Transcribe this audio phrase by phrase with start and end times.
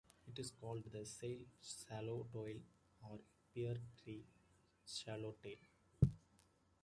[0.27, 2.59] It is also called the sail swallowtail
[3.03, 3.19] or
[3.53, 4.25] pear-tree
[4.83, 5.57] swallowtail.